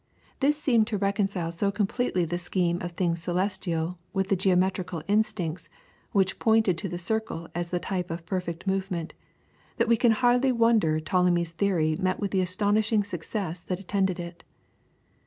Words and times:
This 0.39 0.57
seemed 0.59 0.87
to 0.87 0.97
reconcile 0.97 1.51
so 1.51 1.71
completely 1.71 2.25
the 2.25 2.39
scheme 2.39 2.81
of 2.81 2.93
things 2.93 3.21
celestial 3.21 3.99
with 4.13 4.29
the 4.29 4.35
geometrical 4.35 5.03
instincts 5.07 5.69
which 6.11 6.39
pointed 6.39 6.75
to 6.79 6.89
the 6.89 6.97
circle 6.97 7.47
as 7.53 7.69
the 7.69 7.77
type 7.79 8.09
of 8.09 8.25
perfect 8.25 8.65
movement, 8.65 9.13
that 9.77 9.87
we 9.87 9.97
can 9.97 10.13
hardly 10.13 10.51
wonder 10.51 10.99
Ptolemy's 10.99 11.53
theory 11.53 11.95
met 12.01 12.19
with 12.19 12.31
the 12.31 12.41
astonishing 12.41 13.03
success 13.03 13.61
that 13.61 13.79
attended 13.79 14.19
it. 14.19 14.43